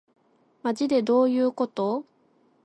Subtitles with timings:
[0.63, 2.05] まじでどういうこと